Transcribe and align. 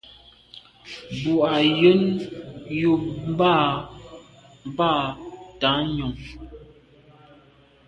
Bù 1.21 1.33
à’ 1.51 1.55
yə́n 1.79 2.01
yúp 2.79 3.03
mbɑ̂ 3.31 3.53
bǎ 4.77 4.89
tǎmnyɔ̀ŋ. 5.59 6.13